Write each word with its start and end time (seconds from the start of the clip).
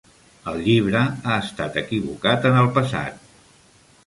El 0.51 0.55
llibre 0.67 1.01
ha 1.09 1.35
estat 1.49 1.77
equivocat 1.83 2.49
en 2.53 2.59
el 2.63 2.71
passat. 2.79 3.23